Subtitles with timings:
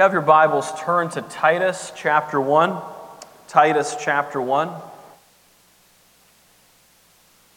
[0.00, 2.80] you have your Bibles, turn to Titus chapter 1.
[3.48, 4.70] Titus chapter 1.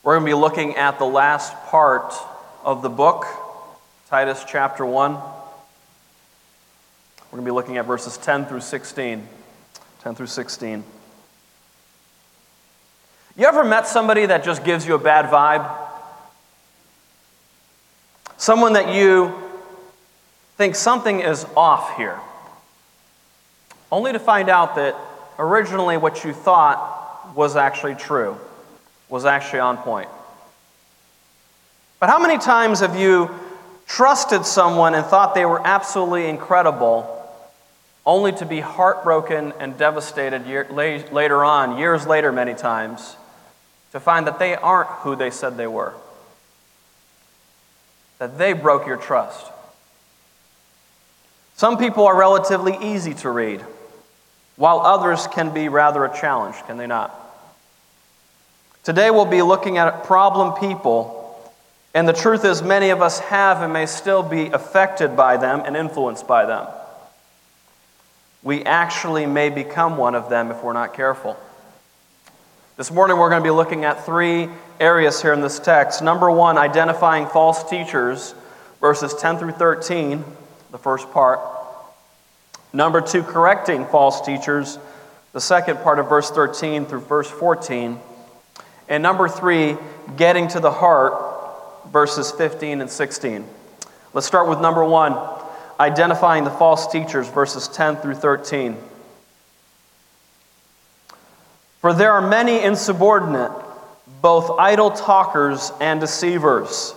[0.04, 2.14] We're going to be looking at the last part
[2.66, 3.26] of the book,
[4.10, 5.14] Titus chapter 1.
[5.14, 5.22] We're
[7.32, 9.26] going to be looking at verses 10 through 16.
[10.02, 10.84] 10 through 16.
[13.38, 15.74] You ever met somebody that just gives you a bad vibe?
[18.36, 19.34] Someone that you
[20.58, 22.20] think something is off here,
[23.94, 24.96] only to find out that
[25.38, 28.36] originally what you thought was actually true,
[29.08, 30.10] was actually on point.
[32.00, 33.30] But how many times have you
[33.86, 37.08] trusted someone and thought they were absolutely incredible,
[38.04, 43.16] only to be heartbroken and devastated year, later on, years later, many times,
[43.92, 45.94] to find that they aren't who they said they were?
[48.18, 49.52] That they broke your trust.
[51.56, 53.64] Some people are relatively easy to read,
[54.56, 57.20] while others can be rather a challenge, can they not?
[58.84, 61.52] Today we'll be looking at problem people,
[61.94, 65.62] and the truth is, many of us have and may still be affected by them
[65.66, 66.68] and influenced by them.
[68.42, 71.38] We actually may become one of them if we're not careful.
[72.76, 76.02] This morning we're going to be looking at three areas here in this text.
[76.02, 78.34] Number one, identifying false teachers,
[78.82, 80.26] verses 10 through 13
[80.74, 81.40] the first part.
[82.74, 84.80] Number two, correcting false teachers,
[85.32, 88.00] the second part of verse 13 through verse 14.
[88.90, 89.78] And number three,
[90.18, 91.14] getting to the heart,
[91.92, 93.46] verses 15 and 16.
[94.14, 95.18] Let's start with number one,
[95.80, 98.78] identifying the false teachers, verses 10 through 13.
[101.80, 103.52] For there are many insubordinate,
[104.22, 106.96] both idle talkers and deceivers,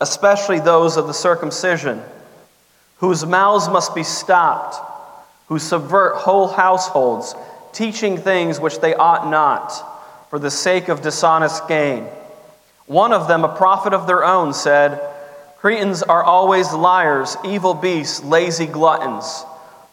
[0.00, 2.02] especially those of the circumcision
[2.98, 4.76] whose mouths must be stopped,
[5.50, 7.34] who subvert whole households,
[7.72, 9.72] teaching things which they ought not,
[10.30, 12.04] for the sake of dishonest gain.
[12.86, 15.00] One of them, a prophet of their own, said,
[15.58, 19.44] Cretans are always liars, evil beasts, lazy gluttons.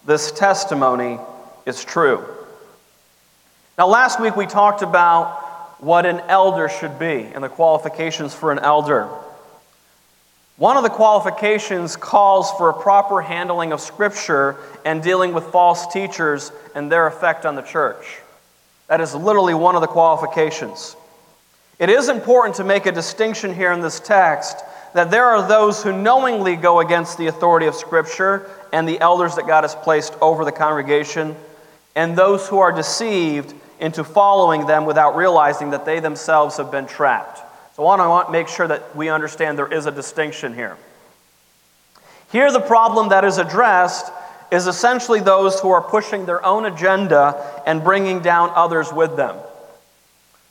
[0.06, 1.20] This testimony
[1.66, 2.24] is true.
[3.80, 8.52] Now, last week we talked about what an elder should be and the qualifications for
[8.52, 9.10] an elder.
[10.58, 15.86] One of the qualifications calls for a proper handling of Scripture and dealing with false
[15.94, 18.20] teachers and their effect on the church.
[18.88, 20.96] That is literally one of the qualifications.
[21.78, 24.64] It is important to make a distinction here in this text
[24.96, 29.36] that there are those who knowingly go against the authority of Scripture and the elders
[29.36, 31.36] that God has placed over the congregation,
[31.96, 36.88] and those who are deceived into following them without realizing that they themselves have been
[36.88, 37.44] trapped.
[37.78, 40.78] So I want to make sure that we understand there is a distinction here.
[42.32, 44.12] Here, the problem that is addressed
[44.52, 49.38] is essentially those who are pushing their own agenda and bringing down others with them.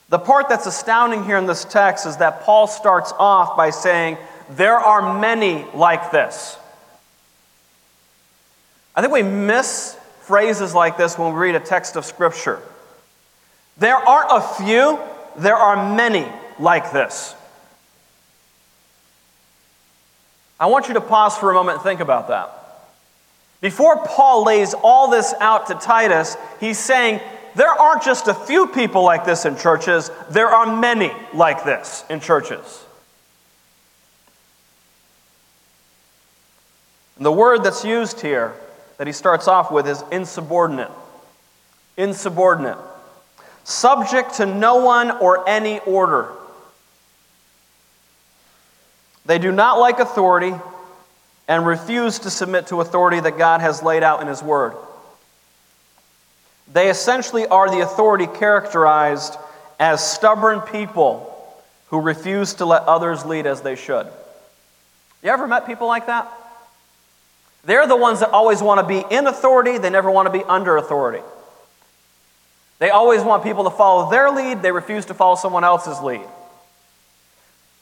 [0.07, 4.17] The part that's astounding here in this text is that Paul starts off by saying,
[4.51, 6.57] There are many like this.
[8.95, 12.61] I think we miss phrases like this when we read a text of Scripture.
[13.79, 14.97] There aren't a few,
[15.35, 16.25] there are many
[16.59, 17.35] like this.
[20.59, 22.51] I want you to pause for a moment and think about that.
[23.61, 27.21] Before Paul lays all this out to Titus, he's saying
[27.55, 32.03] there aren't just a few people like this in churches, there are many like this
[32.09, 32.85] in churches.
[37.17, 38.53] And the word that's used here
[38.97, 40.91] that he starts off with is insubordinate.
[41.97, 42.77] Insubordinate.
[43.63, 46.29] Subject to no one or any order.
[49.27, 50.55] They do not like authority
[51.49, 54.73] and refuse to submit to authority that God has laid out in His Word.
[56.71, 59.35] They essentially are the authority characterized
[59.79, 61.33] as stubborn people
[61.89, 64.07] who refuse to let others lead as they should.
[65.21, 66.31] You ever met people like that?
[67.63, 70.43] They're the ones that always want to be in authority, they never want to be
[70.45, 71.23] under authority.
[72.79, 76.25] They always want people to follow their lead, they refuse to follow someone else's lead.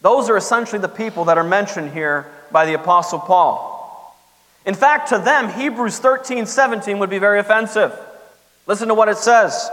[0.06, 4.16] Those are essentially the people that are mentioned here by the Apostle Paul.
[4.64, 7.92] In fact, to them, Hebrews 13 17 would be very offensive.
[8.68, 9.68] Listen to what it says.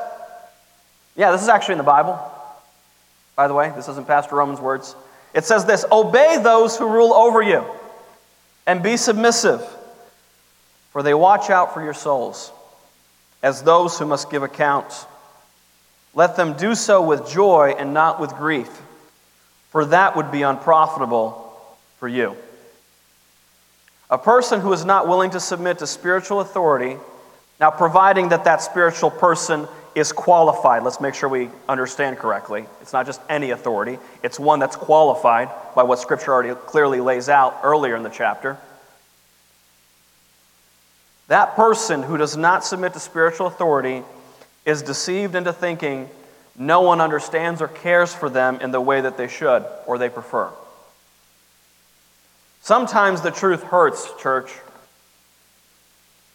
[1.16, 2.18] Yeah, this is actually in the Bible.
[3.36, 4.96] By the way, this isn't Pastor Roman's words.
[5.34, 7.62] It says this Obey those who rule over you,
[8.66, 9.60] and be submissive,
[10.92, 12.50] for they watch out for your souls,
[13.42, 15.06] as those who must give account.
[16.14, 18.70] Let them do so with joy and not with grief
[19.72, 21.50] for that would be unprofitable
[21.98, 22.36] for you.
[24.10, 26.98] A person who is not willing to submit to spiritual authority,
[27.58, 30.82] now providing that that spiritual person is qualified.
[30.82, 32.66] Let's make sure we understand correctly.
[32.82, 37.30] It's not just any authority, it's one that's qualified by what Scripture already clearly lays
[37.30, 38.58] out earlier in the chapter.
[41.28, 44.02] That person who does not submit to spiritual authority
[44.66, 46.10] is deceived into thinking
[46.56, 50.08] no one understands or cares for them in the way that they should or they
[50.08, 50.50] prefer.
[52.60, 54.52] Sometimes the truth hurts, church.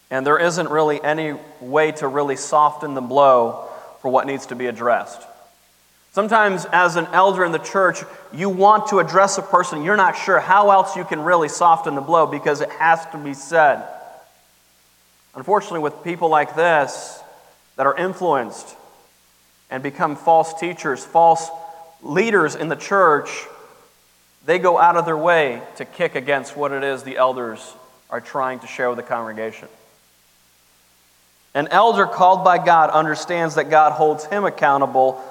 [0.10, 3.70] And there isn't really any way to really soften the blow
[4.02, 5.22] for what needs to be addressed.
[6.14, 8.00] Sometimes, as an elder in the church,
[8.34, 11.94] you want to address a person, you're not sure how else you can really soften
[11.94, 13.88] the blow because it has to be said.
[15.36, 17.20] Unfortunately, with people like this
[17.76, 18.77] that are influenced
[19.70, 21.50] and become false teachers, false
[22.02, 23.30] leaders in the church,
[24.46, 27.74] they go out of their way to kick against what it is the elders
[28.10, 29.68] are trying to share with the congregation.
[31.54, 35.22] An elder called by God understands that God holds him accountable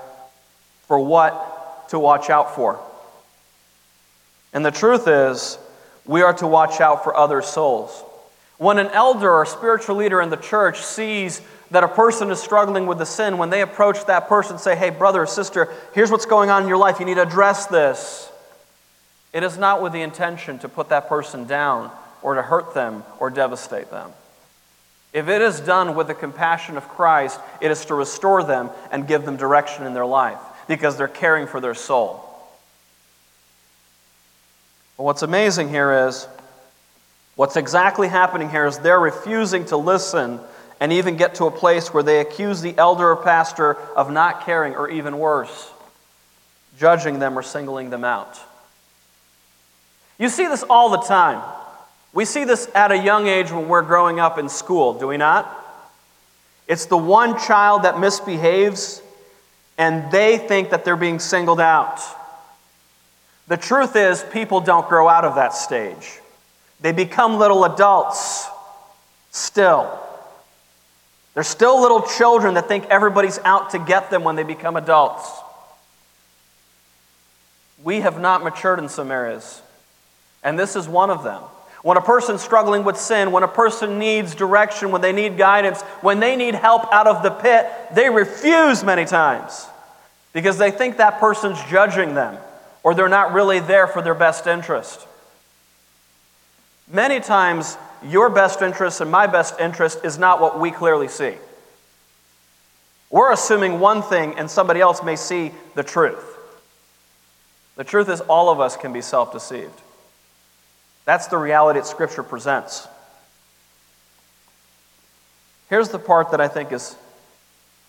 [0.87, 2.81] for what to watch out for.
[4.53, 5.59] And the truth is,
[6.05, 8.03] we are to watch out for other souls.
[8.59, 11.41] When an elder or spiritual leader in the church sees
[11.71, 14.91] that a person is struggling with the sin, when they approach that person say, Hey,
[14.91, 18.31] brother or sister, here's what's going on in your life, you need to address this.
[19.33, 21.91] It is not with the intention to put that person down
[22.23, 24.13] or to hurt them or devastate them.
[25.13, 29.07] If it is done with the compassion of Christ, it is to restore them and
[29.07, 32.23] give them direction in their life because they're caring for their soul.
[34.97, 36.27] But what's amazing here is
[37.35, 40.41] what's exactly happening here is they're refusing to listen
[40.81, 44.45] and even get to a place where they accuse the elder or pastor of not
[44.45, 45.71] caring or even worse,
[46.79, 48.39] judging them or singling them out.
[50.19, 51.43] You see this all the time.
[52.13, 55.17] We see this at a young age when we're growing up in school, do we
[55.17, 55.65] not?
[56.67, 59.03] It's the one child that misbehaves
[59.79, 62.01] and they think that they're being singled out.
[63.49, 66.21] The truth is, people don't grow out of that stage.
[66.81, 68.49] They become little adults
[69.31, 70.01] still.
[71.37, 75.31] They're still little children that think everybody's out to get them when they become adults.
[77.85, 79.61] We have not matured in some areas,
[80.43, 81.43] and this is one of them.
[81.83, 85.83] When a person's struggling with sin, when a person needs direction, when they need guidance,
[86.01, 89.67] when they need help out of the pit, they refuse many times
[90.33, 92.39] because they think that person's judging them
[92.83, 95.07] or they're not really there for their best interest.
[96.91, 101.35] Many times, your best interest and my best interest is not what we clearly see.
[103.11, 106.37] We're assuming one thing and somebody else may see the truth.
[107.77, 109.81] The truth is, all of us can be self deceived.
[111.05, 112.89] That's the reality that Scripture presents.
[115.69, 116.97] Here's the part that I think is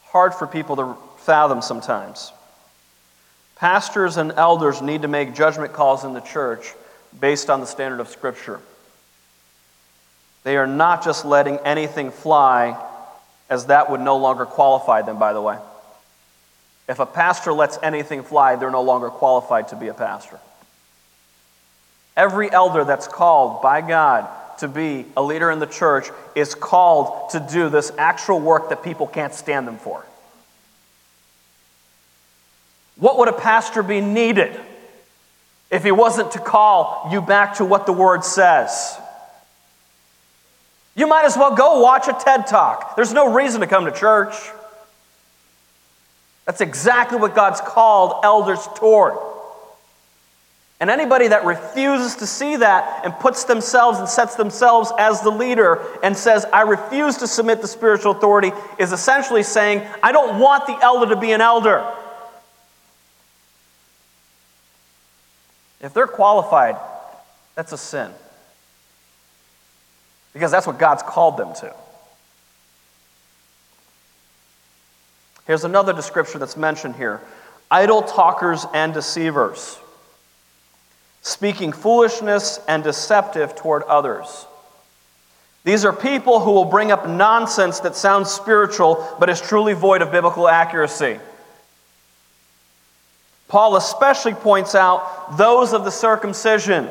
[0.03, 2.31] hard for people to fathom sometimes.
[3.55, 6.73] Pastors and elders need to make judgment calls in the church
[7.19, 8.59] based on the standard of Scripture.
[10.43, 12.81] They are not just letting anything fly,
[13.49, 15.57] as that would no longer qualify them, by the way.
[16.87, 20.39] If a pastor lets anything fly, they're no longer qualified to be a pastor.
[22.15, 24.27] Every elder that's called by God
[24.59, 28.83] to be a leader in the church is called to do this actual work that
[28.83, 30.03] people can't stand them for.
[32.95, 34.59] What would a pastor be needed
[35.69, 38.97] if he wasn't to call you back to what the word says?
[40.97, 42.95] You might as well go watch a TED talk.
[42.95, 44.33] There's no reason to come to church.
[46.45, 49.13] That's exactly what God's called elders toward.
[50.79, 55.29] And anybody that refuses to see that and puts themselves and sets themselves as the
[55.29, 60.39] leader and says, I refuse to submit to spiritual authority, is essentially saying, I don't
[60.39, 61.87] want the elder to be an elder.
[65.79, 66.75] If they're qualified,
[67.53, 68.11] that's a sin.
[70.33, 71.73] Because that's what God's called them to.
[75.45, 77.21] Here's another description that's mentioned here
[77.71, 79.79] idle talkers and deceivers
[81.21, 84.45] speaking foolishness and deceptive toward others.
[85.65, 90.01] These are people who will bring up nonsense that sounds spiritual but is truly void
[90.01, 91.19] of biblical accuracy.
[93.49, 96.87] Paul especially points out those of the circumcision,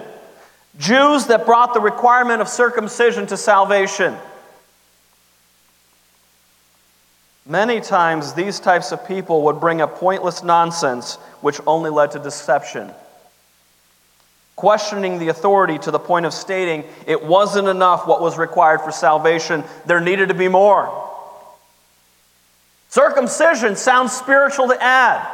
[0.78, 4.14] Jews that brought the requirement of circumcision to salvation.
[7.46, 12.18] Many times, these types of people would bring up pointless nonsense which only led to
[12.18, 12.92] deception.
[14.56, 18.90] questioning the authority to the point of stating it wasn't enough what was required for
[18.90, 21.04] salvation, there needed to be more.
[22.88, 25.26] Circumcision sounds spiritual to add,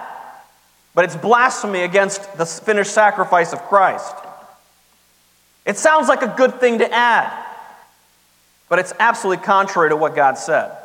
[0.94, 4.14] but it's blasphemy against the finished sacrifice of Christ.
[5.64, 7.32] It sounds like a good thing to add,
[8.68, 10.76] but it's absolutely contrary to what God said.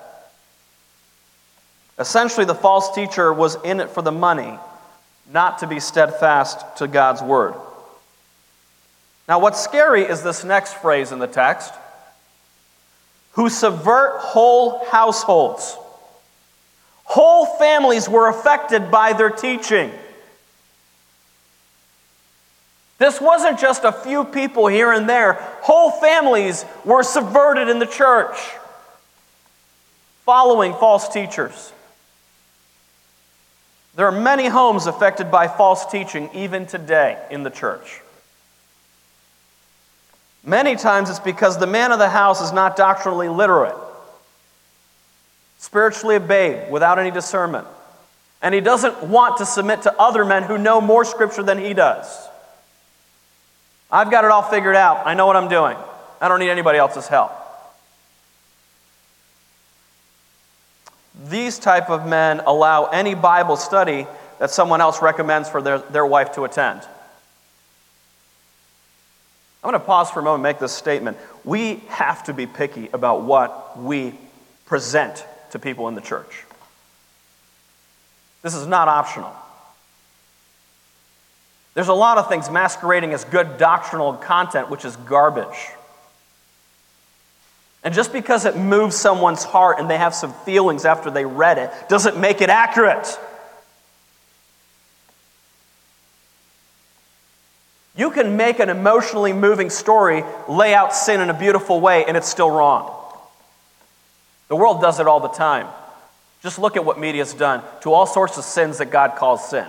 [2.00, 4.58] Essentially, the false teacher was in it for the money,
[5.32, 7.56] not to be steadfast to God's word.
[9.28, 11.74] Now, what's scary is this next phrase in the text
[13.32, 15.78] who subvert whole households.
[17.04, 19.92] Whole families were affected by their teaching.
[22.98, 27.86] This wasn't just a few people here and there, whole families were subverted in the
[27.86, 28.38] church
[30.26, 31.72] following false teachers.
[33.96, 38.02] There are many homes affected by false teaching even today in the church.
[40.44, 43.76] Many times it's because the man of the house is not doctrinally literate
[45.60, 47.68] spiritually a babe without any discernment.
[48.42, 51.74] And he doesn't want to submit to other men who know more scripture than he
[51.74, 52.28] does.
[53.92, 55.06] I've got it all figured out.
[55.06, 55.78] I know what I'm doing.
[56.20, 57.32] I don't need anybody else's help.
[61.30, 64.06] These type of men allow any Bible study
[64.40, 66.82] that someone else recommends for their, their wife to attend.
[69.64, 71.18] I'm going to pause for a moment and make this statement.
[71.44, 74.14] We have to be picky about what we
[74.66, 76.44] present to people in the church.
[78.44, 79.34] This is not optional.
[81.78, 85.70] There's a lot of things masquerading as good doctrinal content, which is garbage.
[87.84, 91.60] And just because it moves someone's heart and they have some feelings after they read
[91.60, 93.20] it doesn't make it accurate.
[97.96, 102.18] You can make an emotionally moving story lay out sin in a beautiful way, and
[102.18, 102.92] it's still wrong.
[104.48, 105.68] The world does it all the time.
[106.42, 109.68] Just look at what media's done to all sorts of sins that God calls sin.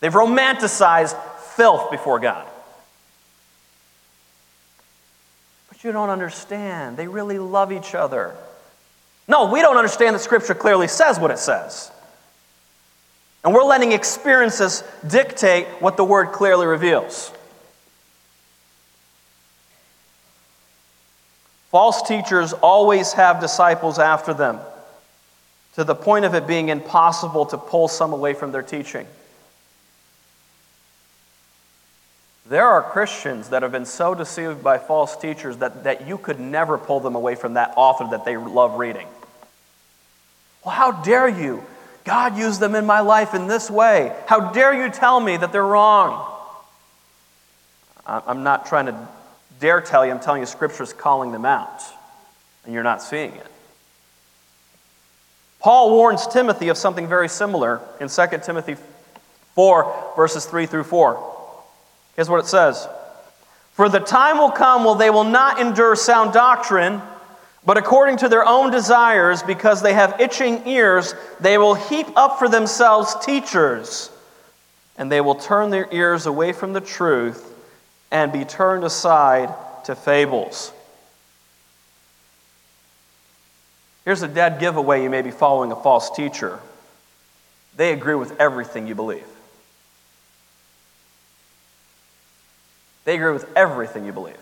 [0.00, 1.16] They've romanticized
[1.56, 2.46] filth before God.
[5.68, 6.96] But you don't understand.
[6.96, 8.34] They really love each other.
[9.28, 11.92] No, we don't understand that Scripture clearly says what it says.
[13.44, 17.32] And we're letting experiences dictate what the Word clearly reveals.
[21.70, 24.58] False teachers always have disciples after them,
[25.74, 29.06] to the point of it being impossible to pull some away from their teaching.
[32.50, 36.40] There are Christians that have been so deceived by false teachers that, that you could
[36.40, 39.06] never pull them away from that author that they love reading.
[40.64, 41.62] Well, how dare you?
[42.04, 44.12] God used them in my life in this way.
[44.26, 46.28] How dare you tell me that they're wrong?
[48.04, 49.08] I'm not trying to
[49.60, 51.84] dare tell you, I'm telling you, Scripture's calling them out,
[52.64, 53.46] and you're not seeing it.
[55.60, 58.74] Paul warns Timothy of something very similar in 2 Timothy
[59.54, 61.36] 4, verses 3 through 4.
[62.16, 62.88] Here's what it says
[63.72, 67.00] For the time will come when they will not endure sound doctrine,
[67.64, 72.38] but according to their own desires, because they have itching ears, they will heap up
[72.38, 74.10] for themselves teachers,
[74.96, 77.46] and they will turn their ears away from the truth
[78.10, 80.72] and be turned aside to fables.
[84.04, 86.58] Here's a dead giveaway you may be following a false teacher.
[87.76, 89.26] They agree with everything you believe.
[93.10, 94.38] They agree with everything you believe.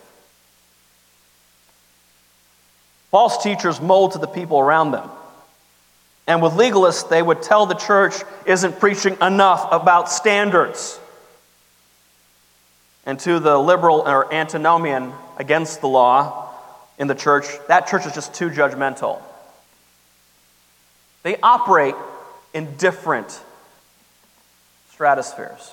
[3.10, 5.08] False teachers mold to the people around them.
[6.26, 8.12] And with legalists, they would tell the church
[8.44, 11.00] isn't preaching enough about standards
[13.06, 16.50] and to the liberal or antinomian against the law
[16.98, 19.22] in the church, that church is just too judgmental.
[21.22, 21.94] They operate
[22.52, 23.40] in different
[24.90, 25.72] stratospheres.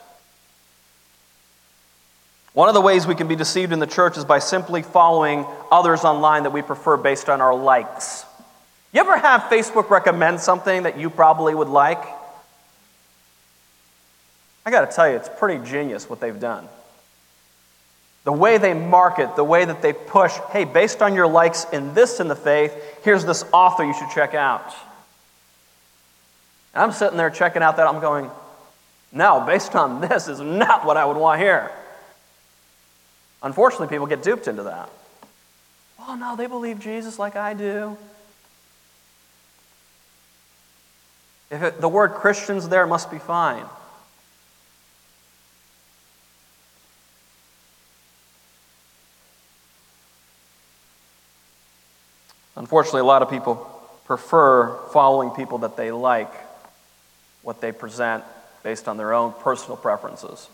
[2.56, 5.46] One of the ways we can be deceived in the church is by simply following
[5.70, 8.26] others online that we prefer based on our likes.
[8.94, 12.02] You ever have Facebook recommend something that you probably would like?
[14.66, 16.68] I got to tell you, it's pretty genius what they've done
[18.24, 21.94] the way they market, the way that they push, hey, based on your likes in
[21.94, 24.74] this in the faith, here's this author you should check out.
[26.74, 28.32] And I'm sitting there checking out that, I'm going,
[29.12, 31.72] no, based on this is not what I would want here.
[33.46, 34.90] Unfortunately, people get duped into that.
[36.00, 37.96] Oh, no, they believe Jesus like I do.
[41.52, 43.64] If it, the word Christians there must be fine.
[52.56, 53.56] Unfortunately, a lot of people
[54.06, 56.34] prefer following people that they like,
[57.44, 58.24] what they present
[58.64, 60.50] based on their own personal preferences.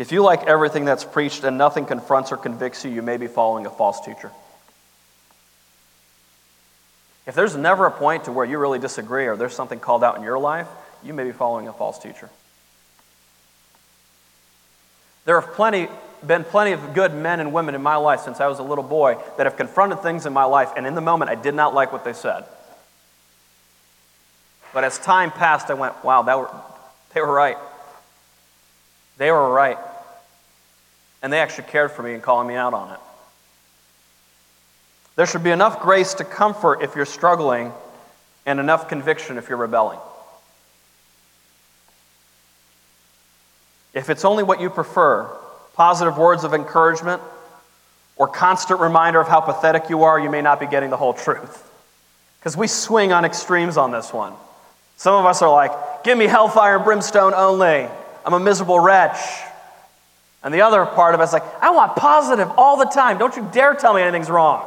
[0.00, 3.26] If you like everything that's preached and nothing confronts or convicts you, you may be
[3.26, 4.32] following a false teacher.
[7.26, 10.16] If there's never a point to where you really disagree or there's something called out
[10.16, 10.68] in your life,
[11.02, 12.30] you may be following a false teacher.
[15.26, 15.86] There have plenty,
[16.26, 18.82] been plenty of good men and women in my life since I was a little
[18.82, 21.74] boy that have confronted things in my life, and in the moment I did not
[21.74, 22.46] like what they said.
[24.72, 26.50] But as time passed, I went, wow, that were,
[27.12, 27.58] they were right.
[29.18, 29.76] They were right.
[31.22, 33.00] And they actually cared for me and calling me out on it.
[35.16, 37.72] There should be enough grace to comfort if you're struggling
[38.46, 39.98] and enough conviction if you're rebelling.
[43.92, 45.28] If it's only what you prefer,
[45.74, 47.20] positive words of encouragement
[48.16, 51.12] or constant reminder of how pathetic you are, you may not be getting the whole
[51.12, 51.68] truth.
[52.38, 54.32] Because we swing on extremes on this one.
[54.96, 57.88] Some of us are like, give me hellfire and brimstone only.
[58.24, 59.18] I'm a miserable wretch.
[60.42, 63.18] And the other part of us like, I want positive all the time.
[63.18, 64.66] Don't you dare tell me anything's wrong.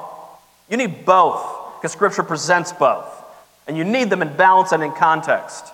[0.69, 1.43] You need both,
[1.77, 3.07] because Scripture presents both.
[3.67, 5.65] And you need them in balance and in context,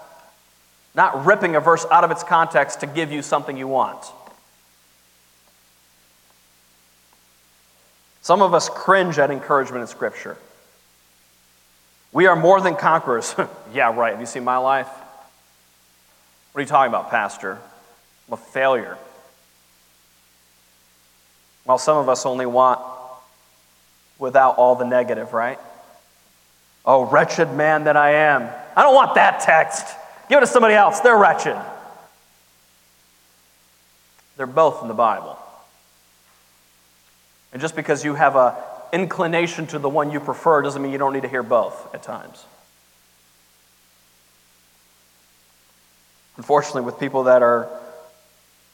[0.96, 4.04] not ripping a verse out of its context to give you something you want.
[8.22, 10.38] Some of us cringe at encouragement in Scripture.
[12.12, 13.36] We are more than conquerors.
[13.74, 14.12] yeah, right.
[14.12, 14.88] Have you seen my life?
[16.52, 17.58] What are you talking about, Pastor?
[18.28, 18.98] I'm a failure.
[21.70, 22.80] Well, some of us only want
[24.18, 25.60] without all the negative, right?
[26.84, 28.50] Oh, wretched man that I am.
[28.76, 29.86] I don't want that text.
[30.30, 31.00] Give it to somebody else.
[31.02, 31.56] They're wretched.
[34.36, 35.38] They're both in the Bible.
[37.54, 38.56] And just because you have an
[38.92, 42.02] inclination to the one you prefer doesn't mean you don't need to hear both at
[42.02, 42.44] times.
[46.36, 47.70] Unfortunately, with people that are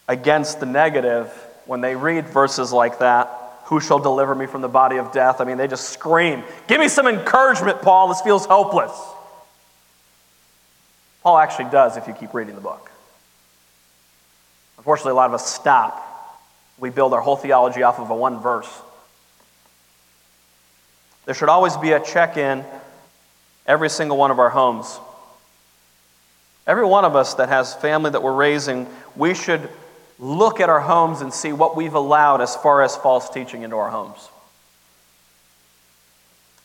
[0.08, 4.70] against the negative, when they read verses like that, who shall deliver me from the
[4.70, 5.42] body of death?
[5.42, 8.10] I mean, they just scream, Give me some encouragement, Paul.
[8.10, 8.92] This feels hopeless.
[11.24, 12.92] Paul actually does if you keep reading the book.
[14.78, 16.04] Unfortunately, a lot of us stop.
[16.78, 18.70] We build our whole theology off of a one verse.
[21.26, 22.64] There should always be a check in
[23.66, 25.00] every single one of our homes.
[26.68, 29.70] Every one of us that has family that we're raising, we should
[30.20, 33.76] look at our homes and see what we've allowed as far as false teaching into
[33.76, 34.30] our homes.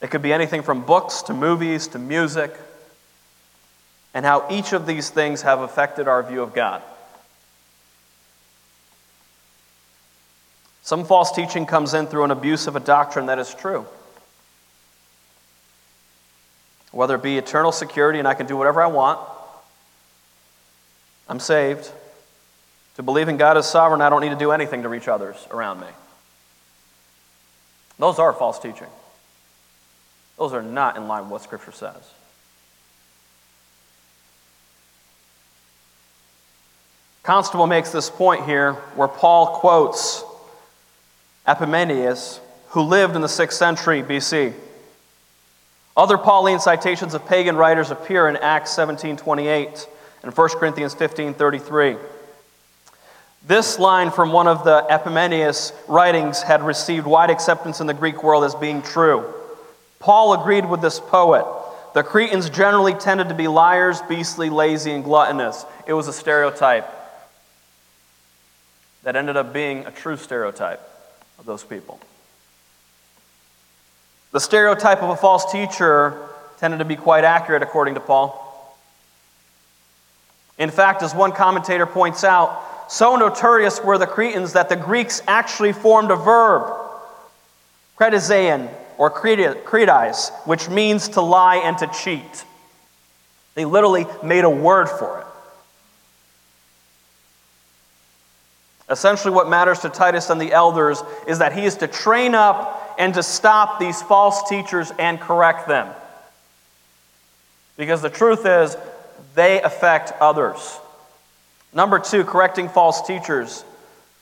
[0.01, 2.55] It could be anything from books to movies to music,
[4.15, 6.83] and how each of these things have affected our view of God.
[10.83, 13.87] Some false teaching comes in through an abuse of a doctrine that is true.
[16.91, 19.21] Whether it be eternal security and I can do whatever I want,
[21.29, 21.93] I'm saved
[23.01, 25.35] to believe in God as sovereign, I don't need to do anything to reach others
[25.51, 25.87] around me.
[27.99, 28.89] Those are false teaching.
[30.37, 31.95] Those are not in line with what Scripture says.
[37.23, 40.23] Constable makes this point here where Paul quotes
[41.49, 44.53] Epimenides, who lived in the 6th century BC.
[45.97, 49.89] Other Pauline citations of pagan writers appear in Acts 17:28
[50.23, 51.97] and 1 Corinthians 15:33.
[53.47, 58.23] This line from one of the Epimenides writings had received wide acceptance in the Greek
[58.23, 59.33] world as being true.
[59.99, 61.47] Paul agreed with this poet.
[61.95, 65.65] The Cretans generally tended to be liars, beastly, lazy, and gluttonous.
[65.87, 66.89] It was a stereotype
[69.03, 70.81] that ended up being a true stereotype
[71.39, 71.99] of those people.
[74.33, 78.47] The stereotype of a false teacher tended to be quite accurate, according to Paul.
[80.59, 85.23] In fact, as one commentator points out, so notorious were the Cretans that the Greeks
[85.29, 86.77] actually formed a verb,
[87.97, 92.45] kretizein, or kretize, which means to lie and to cheat.
[93.55, 95.27] They literally made a word for it.
[98.93, 102.97] Essentially, what matters to Titus and the elders is that he is to train up
[102.99, 105.89] and to stop these false teachers and correct them.
[107.77, 108.77] Because the truth is,
[109.37, 110.81] they affect others.
[111.73, 113.65] Number two, correcting false teachers.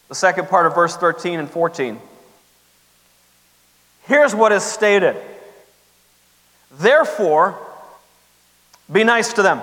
[0.09, 1.99] The second part of verse 13 and 14.
[4.07, 5.17] Here's what is stated
[6.73, 7.59] Therefore,
[8.91, 9.61] be nice to them.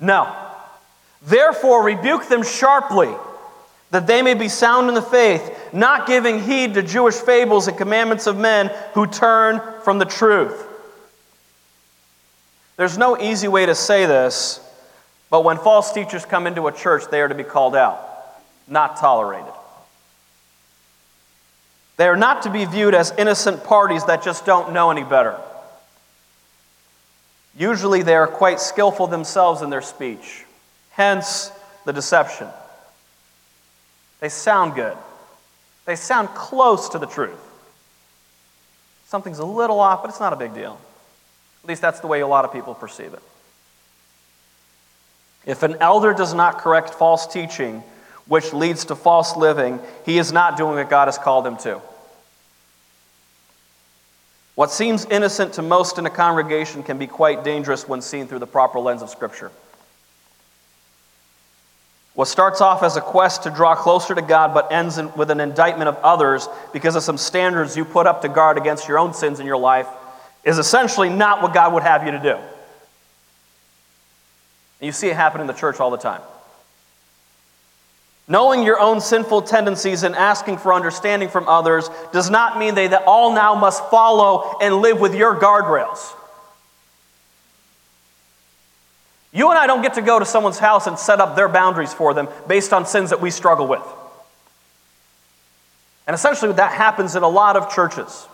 [0.00, 0.34] No.
[1.22, 3.14] Therefore, rebuke them sharply.
[3.90, 7.78] that they may be sound in the faith, not giving heed to Jewish fables and
[7.78, 10.66] commandments of men who turn from the truth.
[12.76, 14.58] There's no easy way to say this,
[15.34, 17.98] but when false teachers come into a church, they are to be called out,
[18.68, 19.52] not tolerated.
[21.96, 25.36] They are not to be viewed as innocent parties that just don't know any better.
[27.58, 30.44] Usually, they are quite skillful themselves in their speech,
[30.90, 31.50] hence
[31.84, 32.46] the deception.
[34.20, 34.96] They sound good,
[35.84, 37.40] they sound close to the truth.
[39.06, 40.78] Something's a little off, but it's not a big deal.
[41.64, 43.22] At least that's the way a lot of people perceive it.
[45.46, 47.82] If an elder does not correct false teaching,
[48.26, 51.80] which leads to false living, he is not doing what God has called him to.
[54.54, 58.38] What seems innocent to most in a congregation can be quite dangerous when seen through
[58.38, 59.50] the proper lens of Scripture.
[62.14, 65.32] What starts off as a quest to draw closer to God but ends in, with
[65.32, 69.00] an indictment of others because of some standards you put up to guard against your
[69.00, 69.88] own sins in your life
[70.44, 72.38] is essentially not what God would have you to do.
[74.84, 76.20] You see it happen in the church all the time.
[78.28, 82.88] Knowing your own sinful tendencies and asking for understanding from others does not mean they
[82.88, 86.12] that all now must follow and live with your guardrails.
[89.32, 91.92] You and I don't get to go to someone's house and set up their boundaries
[91.92, 93.82] for them based on sins that we struggle with.
[96.06, 98.26] And essentially, that happens in a lot of churches.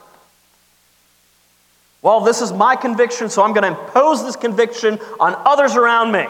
[2.03, 6.11] Well, this is my conviction, so I'm going to impose this conviction on others around
[6.13, 6.27] me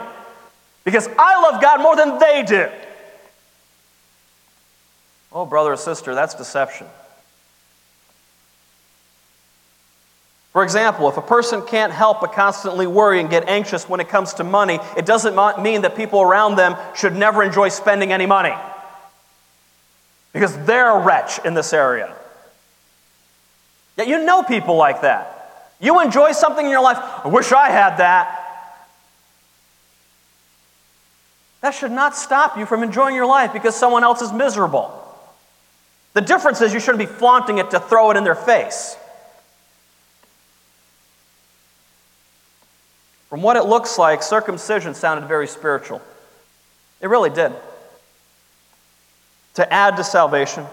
[0.85, 2.69] because I love God more than they do.
[5.33, 6.87] Oh, brother or sister, that's deception.
[10.53, 14.09] For example, if a person can't help but constantly worry and get anxious when it
[14.09, 18.27] comes to money, it doesn't mean that people around them should never enjoy spending any
[18.27, 18.55] money.
[20.33, 22.15] Because they're a wretch in this area.
[23.97, 25.77] Yet you know people like that.
[25.81, 28.40] You enjoy something in your life, I wish I had that.
[31.61, 34.97] That should not stop you from enjoying your life because someone else is miserable.
[36.15, 38.97] The difference is you shouldn't be flaunting it to throw it in their face.
[43.29, 46.03] From what it looks like, circumcision sounded very spiritual.
[47.01, 47.53] It really did.
[49.55, 50.67] To add to salvation.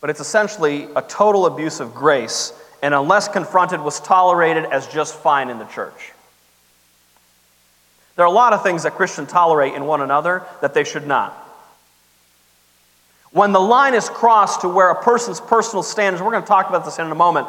[0.00, 5.14] But it's essentially a total abuse of grace and unless confronted, was tolerated as just
[5.14, 6.12] fine in the church.
[8.22, 11.08] There are a lot of things that Christians tolerate in one another that they should
[11.08, 11.32] not.
[13.32, 16.68] When the line is crossed to where a person's personal standards, we're going to talk
[16.68, 17.48] about this in a moment,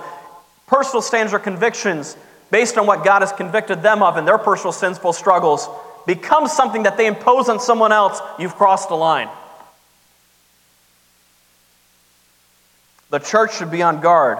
[0.66, 2.18] personal standards or convictions
[2.50, 5.70] based on what God has convicted them of in their personal sinful struggles
[6.08, 9.30] becomes something that they impose on someone else, you've crossed the line.
[13.12, 14.40] The church should be on guard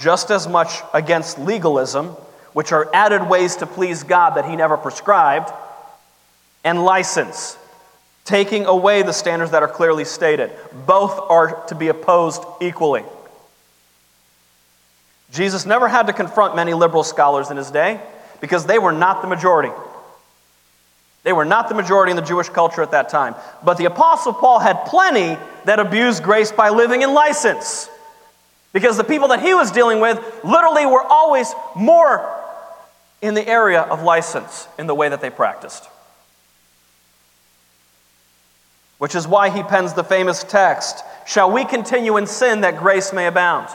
[0.00, 2.16] just as much against legalism,
[2.52, 5.52] which are added ways to please God that He never prescribed,
[6.68, 7.56] and license,
[8.26, 10.50] taking away the standards that are clearly stated.
[10.86, 13.04] Both are to be opposed equally.
[15.32, 17.98] Jesus never had to confront many liberal scholars in his day
[18.42, 19.72] because they were not the majority.
[21.22, 23.34] They were not the majority in the Jewish culture at that time.
[23.64, 27.88] But the Apostle Paul had plenty that abused grace by living in license.
[28.74, 32.30] Because the people that he was dealing with literally were always more
[33.22, 35.88] in the area of license in the way that they practiced.
[38.98, 43.12] Which is why he pens the famous text Shall we continue in sin that grace
[43.12, 43.68] may abound?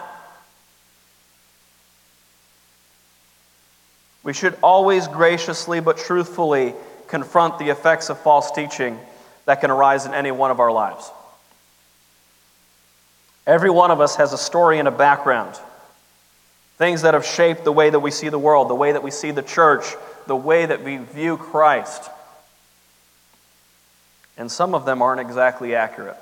[4.23, 6.73] We should always graciously but truthfully
[7.07, 8.97] confront the effects of false teaching
[9.45, 11.11] that can arise in any one of our lives.
[13.45, 15.55] Every one of us has a story and a background.
[16.77, 19.11] Things that have shaped the way that we see the world, the way that we
[19.11, 19.85] see the church,
[20.25, 22.09] the way that we view Christ.
[24.37, 26.17] And some of them aren't exactly accurate.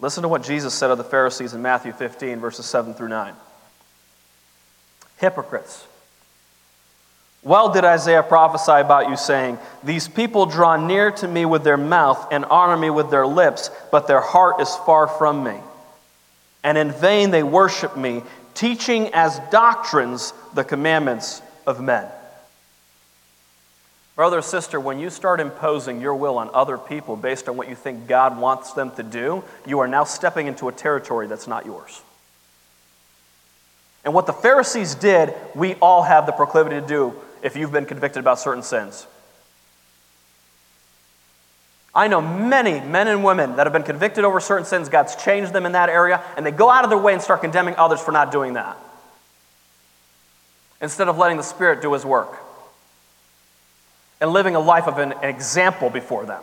[0.00, 3.34] Listen to what Jesus said of the Pharisees in Matthew 15, verses 7 through 9.
[5.18, 5.86] Hypocrites.
[7.42, 11.76] Well, did Isaiah prophesy about you, saying, These people draw near to me with their
[11.76, 15.58] mouth and honor me with their lips, but their heart is far from me.
[16.62, 18.22] And in vain they worship me,
[18.54, 22.06] teaching as doctrines the commandments of men.
[24.16, 27.68] Brother or sister, when you start imposing your will on other people based on what
[27.68, 31.48] you think God wants them to do, you are now stepping into a territory that's
[31.48, 32.00] not yours.
[34.04, 37.86] And what the Pharisees did, we all have the proclivity to do if you've been
[37.86, 39.06] convicted about certain sins.
[41.92, 44.88] I know many men and women that have been convicted over certain sins.
[44.88, 47.40] God's changed them in that area, and they go out of their way and start
[47.40, 48.76] condemning others for not doing that
[50.80, 52.43] instead of letting the Spirit do His work
[54.24, 56.42] and living a life of an example before them.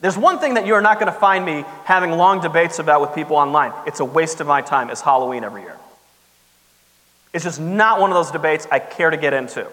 [0.00, 3.02] There's one thing that you are not going to find me having long debates about
[3.02, 3.74] with people online.
[3.86, 4.88] It's a waste of my time.
[4.88, 5.76] It's Halloween every year.
[7.34, 9.66] It's just not one of those debates I care to get into.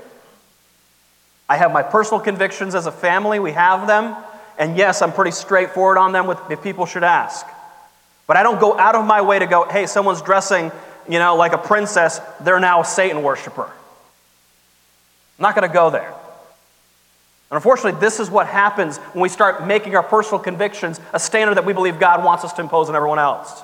[1.47, 4.17] I have my personal convictions as a family, we have them.
[4.57, 7.45] And yes, I'm pretty straightforward on them with, if people should ask.
[8.27, 10.69] But I don't go out of my way to go, hey, someone's dressing,
[11.07, 13.63] you know, like a princess, they're now a Satan worshiper.
[13.63, 16.13] I'm not going to go there.
[17.49, 21.55] And unfortunately, this is what happens when we start making our personal convictions a standard
[21.55, 23.63] that we believe God wants us to impose on everyone else.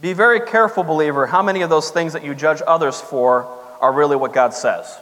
[0.00, 3.46] Be very careful, believer, how many of those things that you judge others for
[3.80, 4.96] are really what God says,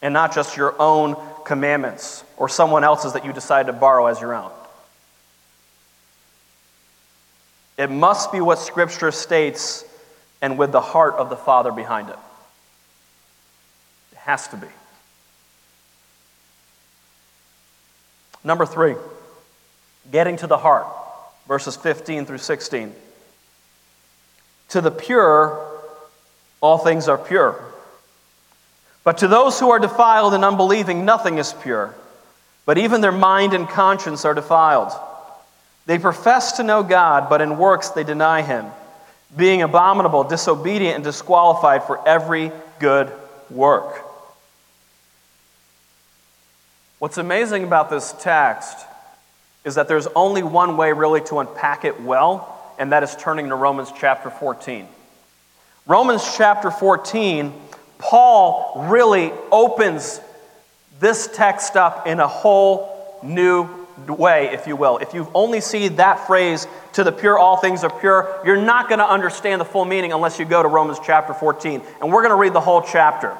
[0.00, 4.20] and not just your own commandments or someone else's that you decide to borrow as
[4.20, 4.50] your own.
[7.76, 9.84] It must be what Scripture states
[10.40, 12.16] and with the heart of the Father behind it.
[14.28, 14.66] Has to be.
[18.44, 18.94] Number three,
[20.12, 20.86] getting to the heart,
[21.46, 22.92] verses 15 through 16.
[24.68, 25.80] To the pure,
[26.60, 27.58] all things are pure.
[29.02, 31.94] But to those who are defiled and unbelieving, nothing is pure.
[32.66, 34.92] But even their mind and conscience are defiled.
[35.86, 38.66] They profess to know God, but in works they deny Him,
[39.34, 43.10] being abominable, disobedient, and disqualified for every good
[43.48, 44.04] work.
[46.98, 48.76] What's amazing about this text
[49.64, 53.50] is that there's only one way really to unpack it well, and that is turning
[53.50, 54.88] to Romans chapter 14.
[55.86, 57.52] Romans chapter 14,
[57.98, 60.20] Paul really opens
[60.98, 63.68] this text up in a whole new
[64.08, 64.98] way, if you will.
[64.98, 68.88] If you only see that phrase, to the pure, all things are pure, you're not
[68.88, 71.80] going to understand the full meaning unless you go to Romans chapter 14.
[72.00, 73.36] And we're going to read the whole chapter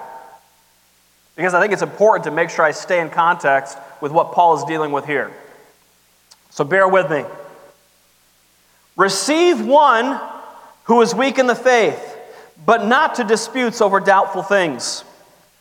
[1.38, 4.56] because I think it's important to make sure I stay in context with what Paul
[4.56, 5.30] is dealing with here.
[6.50, 7.24] So bear with me.
[8.96, 10.20] Receive one
[10.82, 12.16] who is weak in the faith,
[12.66, 15.04] but not to disputes over doubtful things.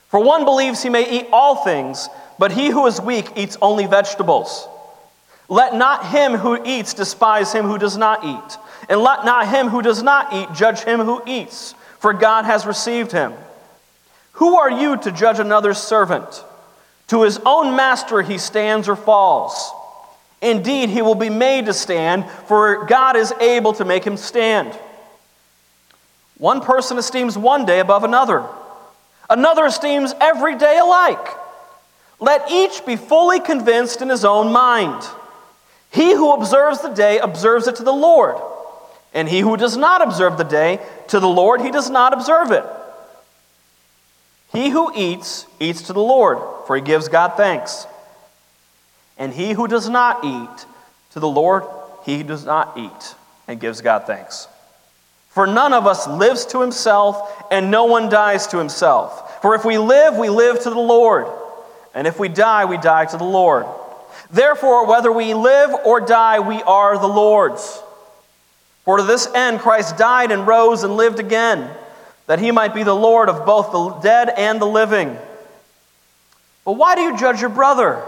[0.08, 2.10] For one believes he may eat all things,
[2.40, 4.68] but he who is weak eats only vegetables.
[5.48, 8.58] Let not him who eats despise him who does not eat,
[8.90, 12.66] and let not him who does not eat judge him who eats, for God has
[12.66, 13.36] received him.
[14.38, 16.44] Who are you to judge another's servant?
[17.08, 19.72] To his own master he stands or falls.
[20.42, 24.78] Indeed, he will be made to stand, for God is able to make him stand.
[26.38, 28.46] One person esteems one day above another,
[29.28, 31.28] another esteems every day alike.
[32.20, 35.04] Let each be fully convinced in his own mind.
[35.90, 38.36] He who observes the day observes it to the Lord,
[39.16, 42.52] and he who does not observe the day to the Lord, he does not observe
[42.52, 42.66] it.
[44.52, 47.86] He who eats, eats to the Lord, for he gives God thanks.
[49.18, 50.66] And he who does not eat
[51.12, 51.64] to the Lord,
[52.06, 53.16] he does not eat
[53.48, 54.48] and gives God thanks.
[55.30, 59.42] For none of us lives to himself, and no one dies to himself.
[59.42, 61.28] For if we live, we live to the Lord.
[61.94, 63.66] And if we die, we die to the Lord.
[64.32, 67.82] Therefore, whether we live or die, we are the Lord's.
[68.84, 71.70] For to this end Christ died and rose and lived again
[72.28, 75.18] that he might be the Lord of both the dead and the living.
[76.66, 78.04] But why do you judge your brother?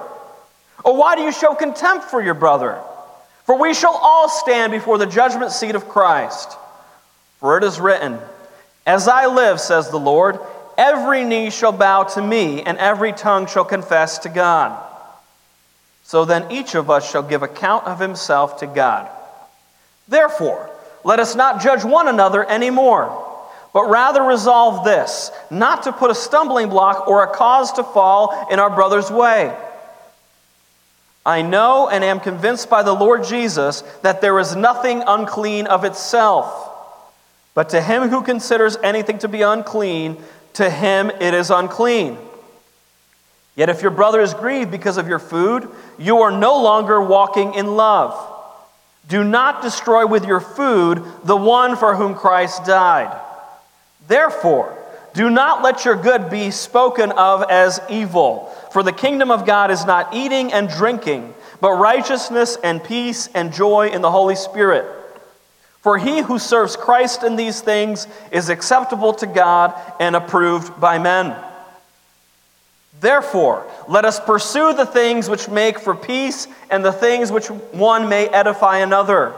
[0.84, 2.80] Or why do you show contempt for your brother?
[3.46, 6.56] For we shall all stand before the judgment seat of Christ.
[7.40, 8.20] For it is written,
[8.86, 10.40] As I live, says the Lord,
[10.78, 14.78] every knee shall bow to me, and every tongue shall confess to God.
[16.04, 19.10] So then each of us shall give account of himself to God.
[20.10, 20.70] Therefore,
[21.06, 23.29] let us not judge one another anymore
[23.74, 28.48] but rather resolve this not to put a stumbling block or a cause to fall
[28.52, 29.56] in our brother's way.
[31.26, 35.84] I know and am convinced by the Lord Jesus that there is nothing unclean of
[35.84, 36.68] itself.
[37.54, 40.18] But to him who considers anything to be unclean,
[40.54, 42.18] to him it is unclean.
[43.56, 47.54] Yet if your brother is grieved because of your food, you are no longer walking
[47.54, 48.16] in love.
[49.10, 53.20] Do not destroy with your food the one for whom Christ died.
[54.10, 54.76] Therefore,
[55.14, 59.70] do not let your good be spoken of as evil, for the kingdom of God
[59.70, 64.86] is not eating and drinking, but righteousness and peace and joy in the Holy Spirit.
[65.82, 70.98] For he who serves Christ in these things is acceptable to God and approved by
[70.98, 71.36] men.
[73.00, 78.10] Therefore, let us pursue the things which make for peace and the things which one
[78.10, 79.34] may edify another.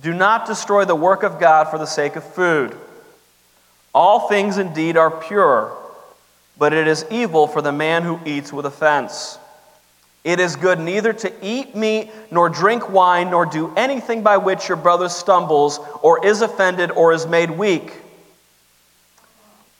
[0.00, 2.78] Do not destroy the work of God for the sake of food.
[3.94, 5.76] All things indeed are pure,
[6.58, 9.38] but it is evil for the man who eats with offense.
[10.24, 14.68] It is good neither to eat meat, nor drink wine, nor do anything by which
[14.68, 17.92] your brother stumbles, or is offended, or is made weak.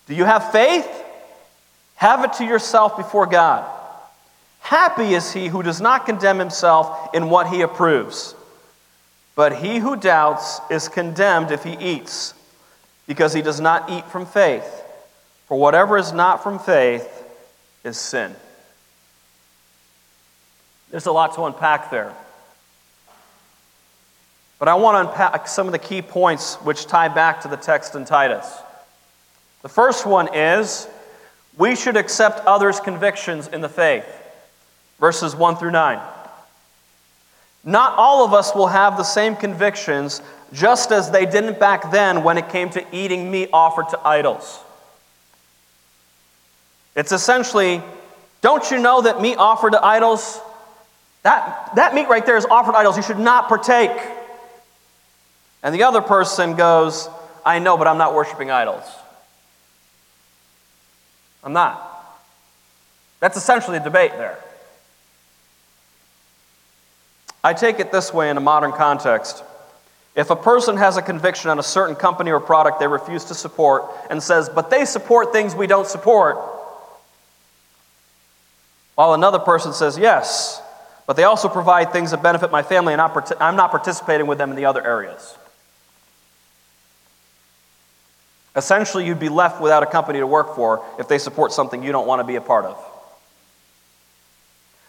[0.07, 0.89] Do you have faith?
[1.97, 3.65] Have it to yourself before God.
[4.61, 8.35] Happy is he who does not condemn himself in what he approves.
[9.35, 12.35] But he who doubts is condemned if he eats,
[13.07, 14.83] because he does not eat from faith.
[15.47, 17.09] For whatever is not from faith
[17.85, 18.35] is sin.
[20.91, 22.15] There's a lot to unpack there.
[24.59, 27.57] But I want to unpack some of the key points which tie back to the
[27.57, 28.51] text in Titus.
[29.63, 30.89] The first one is
[31.59, 34.07] we should accept others' convictions in the faith.
[35.01, 36.01] Verses 1 through 9.
[37.65, 40.21] Not all of us will have the same convictions,
[40.55, 44.61] just as they didn't back then when it came to eating meat offered to idols.
[46.97, 47.83] It's essentially,
[48.41, 50.41] don't you know that meat offered to idols
[51.25, 52.99] that, that meat right there is offered idols.
[52.99, 53.91] You should not partake.
[55.63, 57.09] And the other person goes,
[57.45, 58.85] I know, but I'm not worshiping idols.
[61.43, 61.91] I'm not.
[63.21, 64.39] That's essentially the debate there.
[67.43, 69.43] I take it this way in a modern context.
[70.15, 73.35] If a person has a conviction on a certain company or product they refuse to
[73.35, 76.39] support and says, but they support things we don't support,
[78.95, 80.63] while another person says, yes,
[81.07, 84.51] but they also provide things that benefit my family, and I'm not participating with them
[84.51, 85.37] in the other areas.
[88.57, 91.91] Essentially, you'd be left without a company to work for if they support something you
[91.91, 92.79] don't want to be a part of.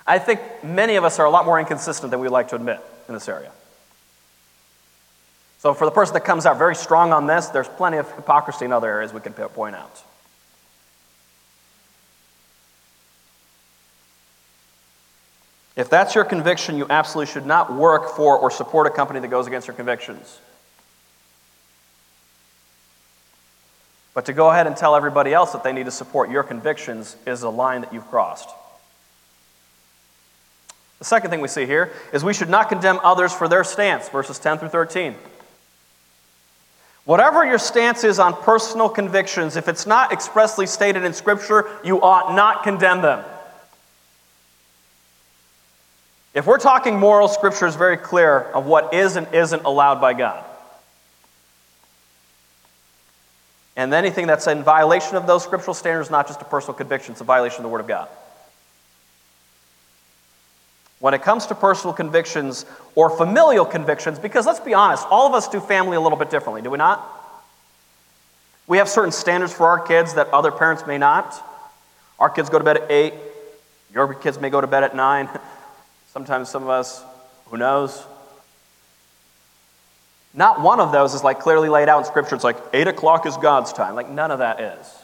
[0.06, 2.80] I think many of us are a lot more inconsistent than we like to admit
[3.08, 3.52] in this area.
[5.66, 8.66] So, for the person that comes out very strong on this, there's plenty of hypocrisy
[8.66, 10.04] in other areas we can point out.
[15.76, 19.30] If that's your conviction, you absolutely should not work for or support a company that
[19.30, 20.38] goes against your convictions.
[24.14, 27.16] But to go ahead and tell everybody else that they need to support your convictions
[27.26, 28.50] is a line that you've crossed.
[31.00, 34.10] The second thing we see here is we should not condemn others for their stance,
[34.10, 35.16] verses 10 through 13.
[37.06, 42.02] Whatever your stance is on personal convictions, if it's not expressly stated in Scripture, you
[42.02, 43.24] ought not condemn them.
[46.34, 50.14] If we're talking moral, Scripture is very clear of what is and isn't allowed by
[50.14, 50.44] God.
[53.76, 57.22] And anything that's in violation of those scriptural standards not just a personal conviction, it's
[57.22, 58.10] a violation of the Word of God.
[61.00, 65.34] When it comes to personal convictions or familial convictions, because let's be honest, all of
[65.34, 67.12] us do family a little bit differently, do we not?
[68.68, 71.42] We have certain standards for our kids that other parents may not.
[72.18, 73.14] Our kids go to bed at 8,
[73.94, 75.30] your kids may go to bed at 9.
[76.08, 77.04] Sometimes some of us,
[77.48, 78.04] who knows?
[80.34, 82.36] Not one of those is like clearly laid out in Scripture.
[82.36, 83.96] It's like 8 o'clock is God's time.
[83.96, 84.96] Like none of that is.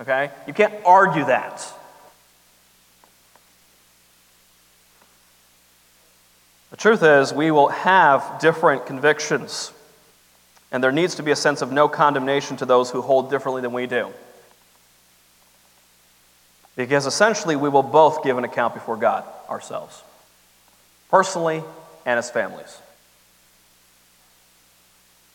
[0.00, 0.30] Okay?
[0.46, 1.66] You can't argue that.
[6.74, 9.70] The truth is, we will have different convictions,
[10.72, 13.62] and there needs to be a sense of no condemnation to those who hold differently
[13.62, 14.10] than we do.
[16.74, 20.02] Because essentially, we will both give an account before God ourselves
[21.12, 21.62] personally
[22.04, 22.76] and as families.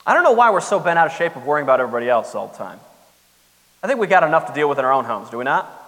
[0.06, 2.36] I don't know why we're so bent out of shape of worrying about everybody else
[2.36, 2.82] all the time.
[3.82, 5.79] I think we've got enough to deal with in our own homes, do we not?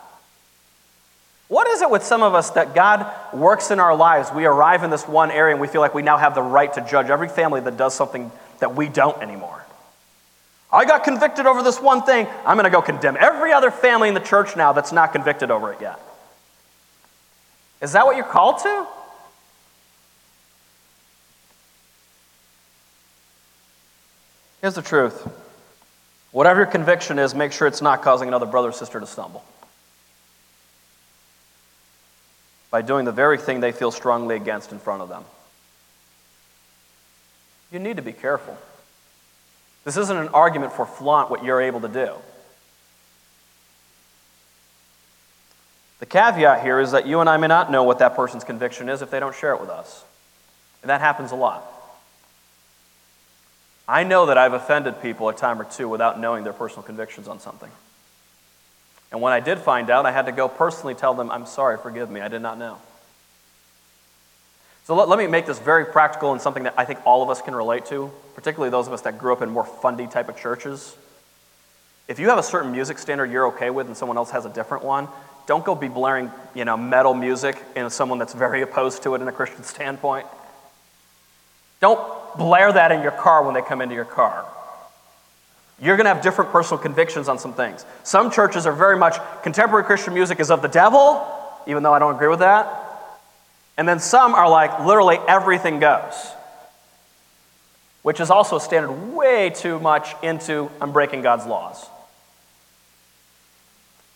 [1.61, 4.31] What is it with some of us that God works in our lives?
[4.33, 6.73] We arrive in this one area and we feel like we now have the right
[6.73, 9.63] to judge every family that does something that we don't anymore.
[10.73, 12.25] I got convicted over this one thing.
[12.47, 15.51] I'm going to go condemn every other family in the church now that's not convicted
[15.51, 15.99] over it yet.
[17.79, 18.87] Is that what you're called to?
[24.61, 25.29] Here's the truth
[26.31, 29.43] whatever your conviction is, make sure it's not causing another brother or sister to stumble.
[32.71, 35.23] By doing the very thing they feel strongly against in front of them.
[37.71, 38.57] You need to be careful.
[39.83, 42.13] This isn't an argument for flaunt what you're able to do.
[45.99, 48.89] The caveat here is that you and I may not know what that person's conviction
[48.89, 50.03] is if they don't share it with us.
[50.81, 51.63] And that happens a lot.
[53.87, 57.27] I know that I've offended people a time or two without knowing their personal convictions
[57.27, 57.69] on something.
[59.11, 61.77] And when I did find out, I had to go personally tell them, I'm sorry,
[61.77, 62.77] forgive me, I did not know.
[64.85, 67.29] So let, let me make this very practical and something that I think all of
[67.29, 70.29] us can relate to, particularly those of us that grew up in more fundy type
[70.29, 70.95] of churches.
[72.07, 74.49] If you have a certain music standard you're okay with and someone else has a
[74.49, 75.07] different one,
[75.45, 79.21] don't go be blaring, you know, metal music in someone that's very opposed to it
[79.21, 80.25] in a Christian standpoint.
[81.79, 81.99] Don't
[82.37, 84.45] blare that in your car when they come into your car.
[85.81, 87.85] You're going to have different personal convictions on some things.
[88.03, 91.27] Some churches are very much contemporary Christian music is of the devil,
[91.65, 92.81] even though I don't agree with that.
[93.77, 96.13] And then some are like literally everything goes,
[98.03, 101.83] which is also standard way too much into I'm breaking God's laws.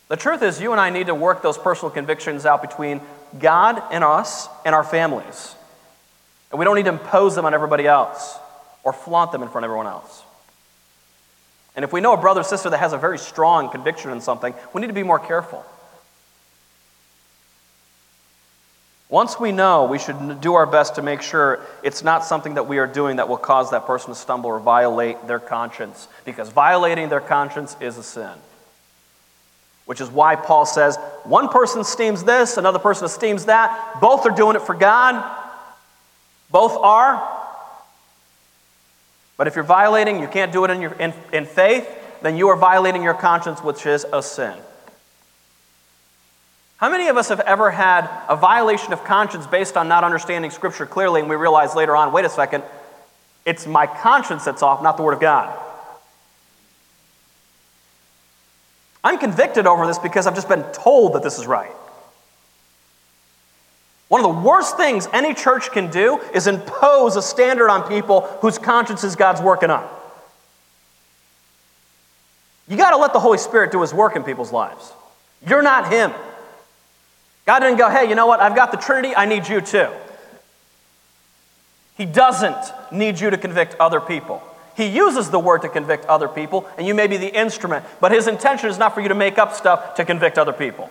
[0.07, 3.01] The truth is, you and I need to work those personal convictions out between
[3.39, 5.55] God and us and our families.
[6.51, 8.37] And we don't need to impose them on everybody else
[8.83, 10.21] or flaunt them in front of everyone else.
[11.75, 14.21] And if we know a brother or sister that has a very strong conviction in
[14.21, 15.63] something, we need to be more careful.
[19.09, 22.67] Once we know, we should do our best to make sure it's not something that
[22.67, 26.49] we are doing that will cause that person to stumble or violate their conscience, because
[26.49, 28.33] violating their conscience is a sin.
[29.85, 33.99] Which is why Paul says one person esteems this, another person esteems that.
[34.01, 35.23] Both are doing it for God.
[36.49, 37.34] Both are.
[39.37, 41.87] But if you're violating, you can't do it in, your, in, in faith,
[42.21, 44.57] then you are violating your conscience, which is a sin.
[46.77, 50.51] How many of us have ever had a violation of conscience based on not understanding
[50.51, 52.63] Scripture clearly, and we realize later on, wait a second,
[53.45, 55.57] it's my conscience that's off, not the Word of God?
[59.03, 61.71] I'm convicted over this because I've just been told that this is right.
[64.07, 68.21] One of the worst things any church can do is impose a standard on people
[68.41, 69.87] whose consciences God's working on.
[72.67, 74.91] You got to let the Holy Spirit do His work in people's lives.
[75.47, 76.11] You're not Him.
[77.45, 78.39] God didn't go, hey, you know what?
[78.39, 79.89] I've got the Trinity, I need you too.
[81.95, 84.41] He doesn't need you to convict other people.
[84.75, 88.11] He uses the word to convict other people, and you may be the instrument, but
[88.11, 90.89] his intention is not for you to make up stuff to convict other people.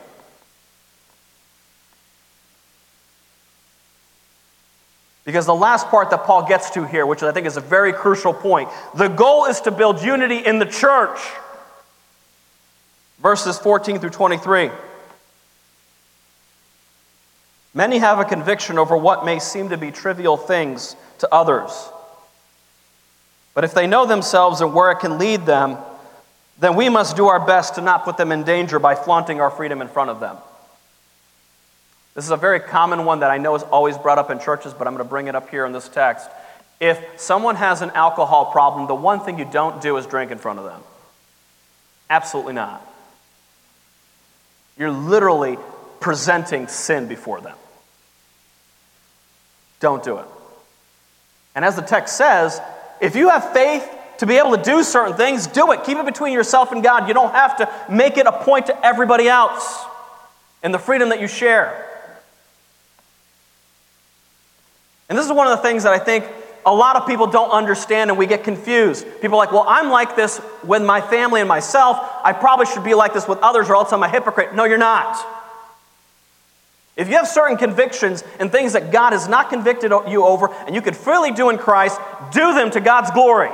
[5.34, 7.92] Because the last part that Paul gets to here, which I think is a very
[7.92, 11.18] crucial point, the goal is to build unity in the church.
[13.18, 14.70] Verses 14 through 23.
[17.74, 21.88] Many have a conviction over what may seem to be trivial things to others.
[23.54, 25.78] But if they know themselves and where it can lead them,
[26.60, 29.50] then we must do our best to not put them in danger by flaunting our
[29.50, 30.36] freedom in front of them.
[32.14, 34.72] This is a very common one that I know is always brought up in churches,
[34.72, 36.28] but I'm going to bring it up here in this text.
[36.80, 40.38] If someone has an alcohol problem, the one thing you don't do is drink in
[40.38, 40.80] front of them.
[42.08, 42.86] Absolutely not.
[44.78, 45.58] You're literally
[46.00, 47.56] presenting sin before them.
[49.80, 50.26] Don't do it.
[51.54, 52.60] And as the text says,
[53.00, 53.88] if you have faith
[54.18, 55.84] to be able to do certain things, do it.
[55.84, 57.08] Keep it between yourself and God.
[57.08, 59.84] You don't have to make it a point to everybody else
[60.62, 61.83] in the freedom that you share.
[65.08, 66.24] And this is one of the things that I think
[66.66, 69.06] a lot of people don't understand and we get confused.
[69.20, 71.98] People are like, well, I'm like this with my family and myself.
[72.24, 74.54] I probably should be like this with others or else I'm a hypocrite.
[74.54, 75.24] No, you're not.
[76.96, 80.74] If you have certain convictions and things that God has not convicted you over and
[80.74, 82.00] you could freely do in Christ,
[82.32, 83.50] do them to God's glory.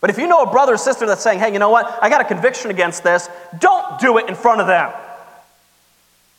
[0.00, 2.08] But if you know a brother or sister that's saying, hey, you know what, I
[2.08, 4.92] got a conviction against this, don't do it in front of them.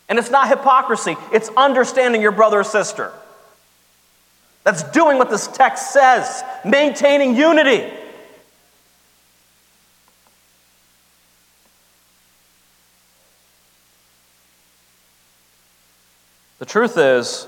[0.08, 3.14] And it's not hypocrisy, it's understanding your brother or sister.
[4.64, 7.92] That's doing what this text says, maintaining unity.
[16.60, 17.48] The truth is,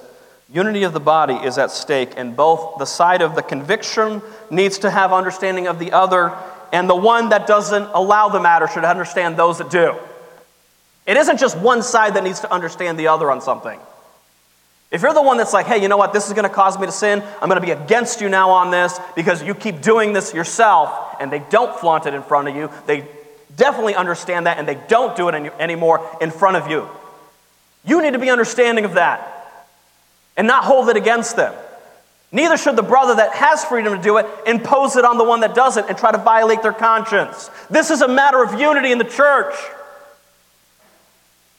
[0.51, 4.79] unity of the body is at stake, and both the side of the conviction needs
[4.79, 6.33] to have understanding of the other,
[6.71, 9.95] and the one that doesn't allow the matter should understand those that do.
[11.05, 13.79] It isn't just one side that needs to understand the other on something.
[14.91, 16.77] If you're the one that's like, hey, you know what, this is going to cause
[16.77, 19.81] me to sin, I'm going to be against you now on this because you keep
[19.81, 23.07] doing this yourself, and they don't flaunt it in front of you, they
[23.55, 26.89] definitely understand that, and they don't do it any- anymore in front of you.
[27.85, 29.65] You need to be understanding of that
[30.35, 31.53] and not hold it against them.
[32.33, 35.41] Neither should the brother that has freedom to do it impose it on the one
[35.41, 37.49] that doesn't and try to violate their conscience.
[37.69, 39.53] This is a matter of unity in the church.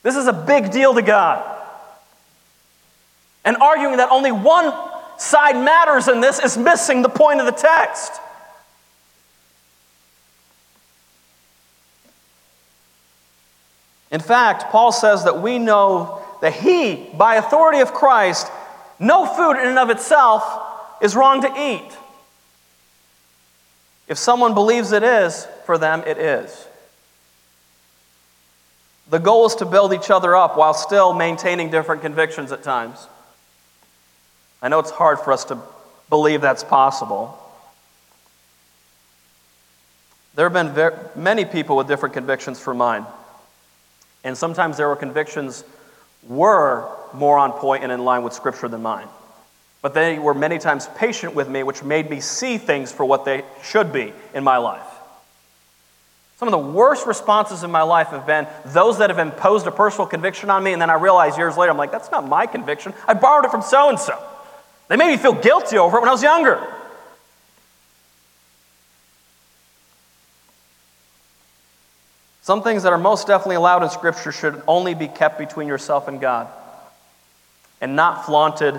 [0.03, 1.62] This is a big deal to God.
[3.45, 4.73] And arguing that only one
[5.19, 8.13] side matters in this is missing the point of the text.
[14.11, 18.47] In fact, Paul says that we know that he, by authority of Christ,
[18.99, 20.45] no food in and of itself
[21.01, 21.97] is wrong to eat.
[24.07, 26.67] If someone believes it is, for them it is.
[29.09, 33.07] The goal is to build each other up while still maintaining different convictions at times.
[34.63, 35.59] I know it's hard for us to
[36.09, 37.39] believe that's possible.
[40.35, 43.05] There have been very, many people with different convictions from mine.
[44.25, 45.65] And sometimes their convictions
[46.27, 49.09] were more on point and in line with Scripture than mine.
[49.83, 53.25] But they were many times patient with me, which made me see things for what
[53.25, 54.87] they should be in my life.
[56.37, 59.73] Some of the worst responses in my life have been those that have imposed a
[59.73, 62.47] personal conviction on me, and then I realize years later, I'm like, that's not my
[62.47, 62.95] conviction.
[63.07, 64.21] I borrowed it from so and so.
[64.93, 66.63] They made me feel guilty over it when I was younger.
[72.43, 76.09] Some things that are most definitely allowed in Scripture should only be kept between yourself
[76.09, 76.47] and God
[77.81, 78.79] and not flaunted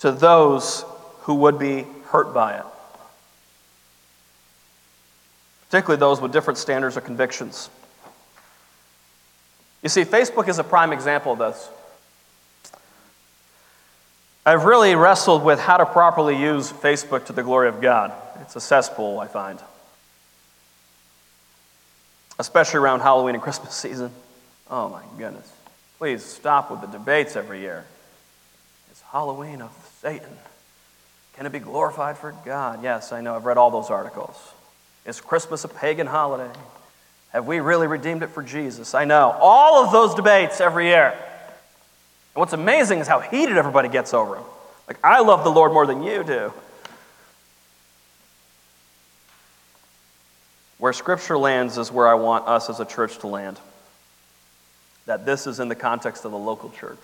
[0.00, 0.84] to those
[1.20, 2.66] who would be hurt by it,
[5.70, 7.70] particularly those with different standards or convictions.
[9.82, 11.70] You see, Facebook is a prime example of this.
[14.44, 18.12] I've really wrestled with how to properly use Facebook to the glory of God.
[18.40, 19.58] It's a cesspool, I find
[22.40, 24.10] especially around Halloween and Christmas season.
[24.68, 25.52] Oh my goodness.
[25.98, 27.84] Please stop with the debates every year.
[28.90, 29.70] Is Halloween of
[30.00, 30.36] Satan?
[31.36, 32.82] Can it be glorified for God?
[32.82, 33.36] Yes, I know.
[33.36, 34.36] I've read all those articles.
[35.04, 36.50] Is Christmas a pagan holiday?
[37.30, 38.94] Have we really redeemed it for Jesus?
[38.94, 39.36] I know.
[39.40, 41.16] All of those debates every year.
[42.34, 44.44] And what's amazing is how heated everybody gets over them.
[44.86, 46.52] Like, I love the Lord more than you do.
[50.78, 53.58] Where Scripture lands is where I want us as a church to land.
[55.06, 56.98] That this is in the context of the local church.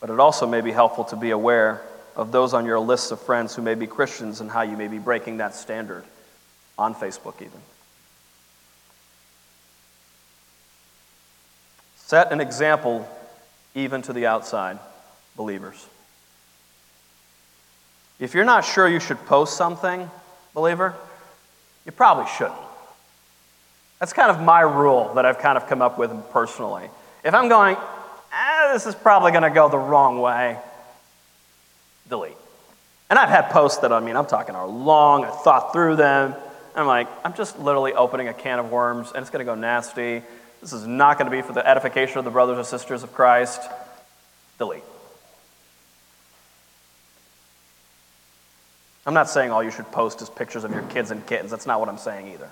[0.00, 1.82] But it also may be helpful to be aware
[2.16, 4.88] of those on your lists of friends who may be Christians and how you may
[4.88, 6.04] be breaking that standard
[6.76, 7.60] on Facebook, even.
[12.08, 13.06] Set an example
[13.74, 14.78] even to the outside
[15.36, 15.86] believers.
[18.18, 20.10] If you're not sure you should post something,
[20.54, 20.94] believer,
[21.84, 22.56] you probably shouldn't.
[23.98, 26.88] That's kind of my rule that I've kind of come up with personally.
[27.24, 30.56] If I'm going, eh, this is probably going to go the wrong way,
[32.08, 32.32] delete.
[33.10, 36.34] And I've had posts that, I mean, I'm talking are long, I thought through them.
[36.74, 39.54] I'm like, I'm just literally opening a can of worms and it's going to go
[39.54, 40.22] nasty.
[40.60, 43.12] This is not going to be for the edification of the brothers or sisters of
[43.12, 43.62] Christ.
[44.58, 44.82] Delete.
[49.06, 51.50] I'm not saying all you should post is pictures of your kids and kittens.
[51.50, 52.50] That's not what I'm saying either.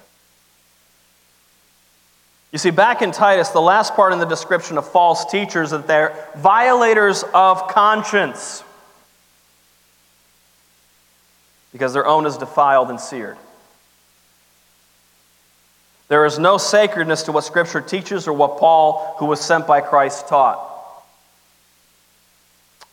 [2.52, 5.86] You see, back in Titus, the last part in the description of false teachers that
[5.86, 8.62] they're violators of conscience
[11.72, 13.36] because their own is defiled and seared.
[16.09, 19.80] There is no sacredness to what Scripture teaches or what Paul, who was sent by
[19.80, 20.62] Christ, taught.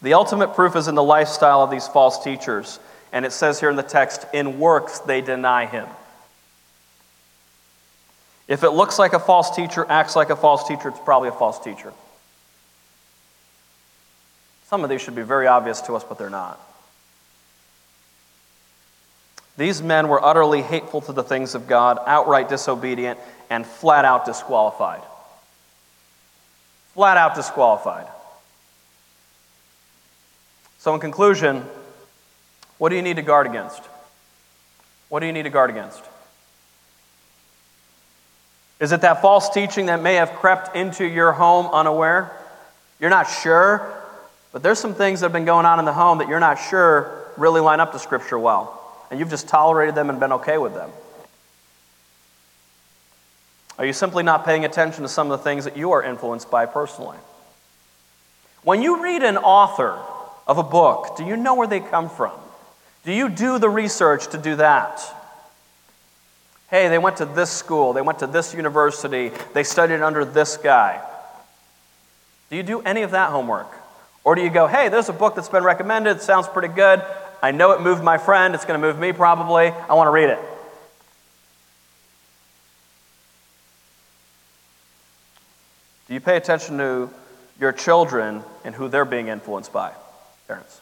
[0.02, 2.80] The ultimate proof is in the lifestyle of these false teachers.
[3.12, 5.88] And it says here in the text, in works they deny him.
[8.48, 11.34] If it looks like a false teacher, acts like a false teacher, it's probably a
[11.34, 11.94] false teacher.
[14.66, 16.60] Some of these should be very obvious to us, but they're not.
[19.58, 24.26] These men were utterly hateful to the things of God, outright disobedient, and flat out
[24.26, 25.02] disqualified.
[26.94, 28.08] Flat out disqualified.
[30.80, 31.64] So, in conclusion,
[32.78, 33.82] what do you need to guard against?
[35.10, 36.04] What do you need to guard against?
[38.80, 42.32] Is it that false teaching that may have crept into your home unaware?
[43.00, 43.96] You're not sure,
[44.52, 46.56] but there's some things that have been going on in the home that you're not
[46.56, 48.83] sure really line up to Scripture well,
[49.14, 50.90] and you've just tolerated them and been okay with them.
[53.78, 56.50] Are you simply not paying attention to some of the things that you are influenced
[56.50, 57.20] by personally?
[58.64, 60.00] When you read an author
[60.48, 62.32] of a book, do you know where they come from?
[63.06, 65.00] Do you do the research to do that?
[66.72, 70.58] Hey, they went to this school, they went to this university, they studied under this
[70.58, 71.00] guy.
[72.50, 73.72] Do you do any of that homework?
[74.24, 77.04] Or do you go, hey, there's a book that's been recommended, sounds pretty good.
[77.44, 79.66] I know it moved my friend, it's going to move me probably.
[79.68, 80.40] I want to read it.
[86.08, 87.10] Do you pay attention to
[87.60, 89.92] your children and who they're being influenced by?
[90.48, 90.80] Parents.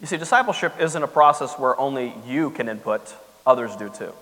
[0.00, 3.12] You see, discipleship isn't a process where only you can input,
[3.44, 4.12] others do too.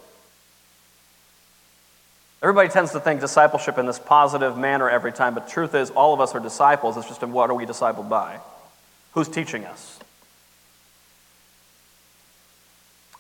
[2.43, 6.15] Everybody tends to think discipleship in this positive manner every time, but truth is, all
[6.15, 6.97] of us are disciples.
[6.97, 8.41] It's just what are we discipled by?
[9.15, 9.99] Who's teaching us?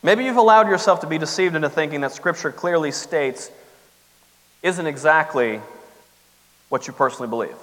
[0.02, 3.50] Maybe you've allowed yourself to be deceived into thinking that Scripture clearly states
[4.62, 5.60] isn't exactly
[6.68, 7.56] what you personally believe.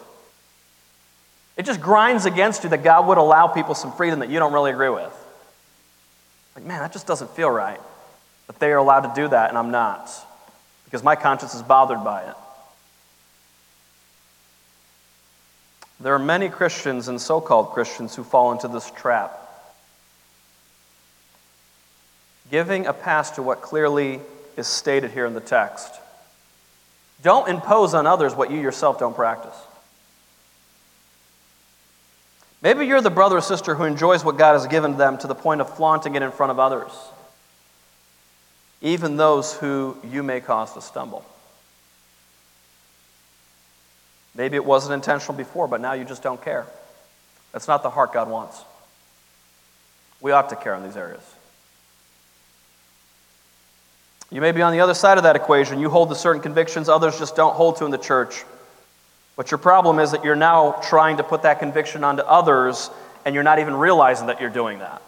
[1.57, 4.53] It just grinds against you that God would allow people some freedom that you don't
[4.53, 5.13] really agree with.
[6.55, 7.79] Like, man, that just doesn't feel right.
[8.47, 10.09] But they are allowed to do that, and I'm not.
[10.85, 12.35] Because my conscience is bothered by it.
[16.01, 19.37] There are many Christians and so called Christians who fall into this trap.
[22.49, 24.19] Giving a pass to what clearly
[24.57, 25.93] is stated here in the text.
[27.21, 29.55] Don't impose on others what you yourself don't practice.
[32.63, 35.35] Maybe you're the brother or sister who enjoys what God has given them to the
[35.35, 36.91] point of flaunting it in front of others,
[38.81, 41.25] even those who you may cause to stumble.
[44.35, 46.65] Maybe it wasn't intentional before, but now you just don't care.
[47.51, 48.63] That's not the heart God wants.
[50.21, 51.21] We ought to care in these areas.
[54.29, 55.79] You may be on the other side of that equation.
[55.79, 58.45] You hold to certain convictions others just don't hold to in the church.
[59.35, 62.89] But your problem is that you're now trying to put that conviction onto others,
[63.25, 65.01] and you're not even realizing that you're doing that.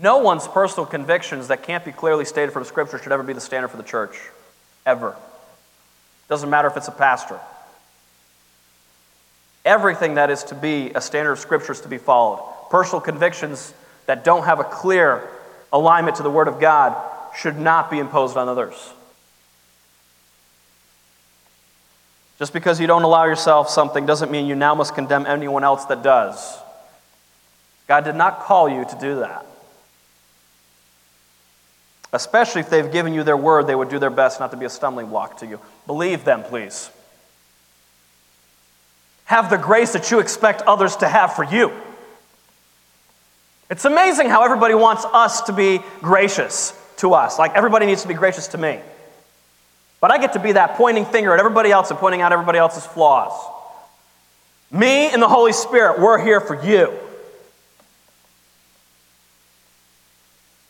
[0.00, 3.40] No one's personal convictions that can't be clearly stated from Scripture should ever be the
[3.40, 4.18] standard for the church.
[4.84, 5.14] Ever.
[6.28, 7.38] Doesn't matter if it's a pastor.
[9.64, 12.42] Everything that is to be a standard of Scripture is to be followed.
[12.70, 13.74] Personal convictions
[14.06, 15.28] that don't have a clear
[15.72, 16.96] alignment to the Word of God
[17.36, 18.92] should not be imposed on others.
[22.38, 25.84] Just because you don't allow yourself something doesn't mean you now must condemn anyone else
[25.84, 26.58] that does.
[27.86, 29.46] God did not call you to do that.
[32.12, 34.66] Especially if they've given you their word, they would do their best not to be
[34.66, 35.58] a stumbling block to you.
[35.86, 36.90] Believe them, please.
[39.24, 41.72] Have the grace that you expect others to have for you.
[43.70, 47.38] It's amazing how everybody wants us to be gracious to us.
[47.38, 48.80] Like everybody needs to be gracious to me.
[50.02, 52.58] But I get to be that pointing finger at everybody else and pointing out everybody
[52.58, 53.32] else's flaws.
[54.70, 56.92] Me and the Holy Spirit, we're here for you.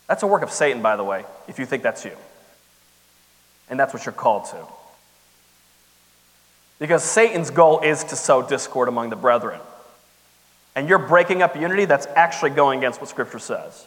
[0.07, 2.15] That's a work of Satan, by the way, if you think that's you.
[3.69, 4.57] And that's what you're called to.
[6.79, 9.59] Because Satan's goal is to sow discord among the brethren
[10.75, 13.85] and you're breaking up unity, that's actually going against what Scripture says.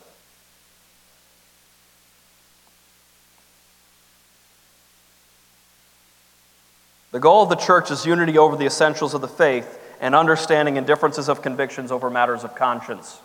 [7.10, 10.76] The goal of the church is unity over the essentials of the faith and understanding
[10.78, 13.18] and differences of convictions over matters of conscience.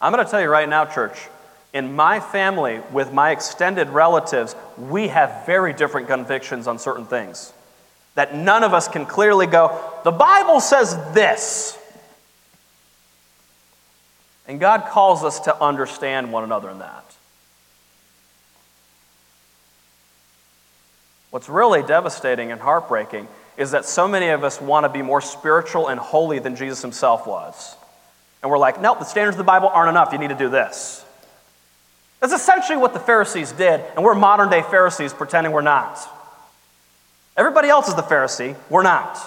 [0.00, 1.28] I'm going to tell you right now, church,
[1.72, 7.52] in my family, with my extended relatives, we have very different convictions on certain things.
[8.16, 11.78] That none of us can clearly go, the Bible says this.
[14.48, 17.04] And God calls us to understand one another in that.
[21.30, 25.20] What's really devastating and heartbreaking is that so many of us want to be more
[25.20, 27.76] spiritual and holy than Jesus himself was.
[28.42, 30.12] And we're like, nope, the standards of the Bible aren't enough.
[30.12, 31.04] You need to do this.
[32.20, 35.98] That's essentially what the Pharisees did, and we're modern day Pharisees pretending we're not.
[37.36, 39.18] Everybody else is the Pharisee, we're not,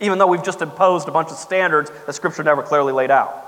[0.00, 3.44] even though we've just imposed a bunch of standards that Scripture never clearly laid out.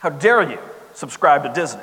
[0.00, 0.58] How dare you
[0.94, 1.82] subscribe to Disney?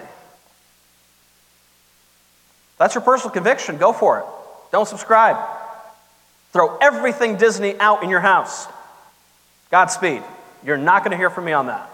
[2.77, 3.77] That's your personal conviction.
[3.77, 4.25] Go for it.
[4.71, 5.37] Don't subscribe.
[6.53, 8.67] Throw everything Disney out in your house.
[9.71, 10.21] Godspeed.
[10.63, 11.89] You're not going to hear from me on that.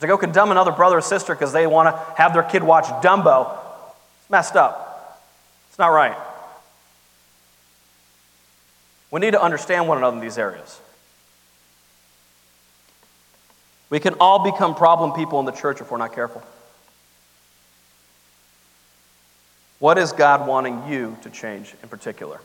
[0.00, 2.86] To go condemn another brother or sister because they want to have their kid watch
[3.02, 3.58] Dumbo,
[4.20, 5.20] it's messed up.
[5.68, 6.16] It's not right.
[9.10, 10.80] We need to understand one another in these areas.
[13.90, 16.42] We can all become problem people in the church if we're not careful.
[19.80, 22.40] What is God wanting you to change in particular?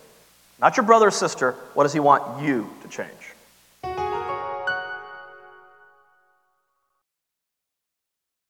[0.59, 1.51] Not your brother or sister.
[1.73, 3.24] What does He want you to change?